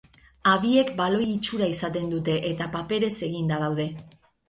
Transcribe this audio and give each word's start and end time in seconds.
Habiek 0.51 0.93
baloi-itxura 1.01 1.69
izaten 1.75 2.09
dute 2.17 2.41
eta 2.55 2.71
paperez 2.79 3.15
eginda 3.33 3.65
daude. 3.69 3.91